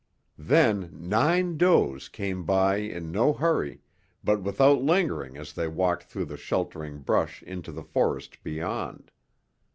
[0.39, 3.81] Then nine does came by in no hurry,
[4.23, 9.11] but without lingering as they walked through the sheltering brush into the forest beyond.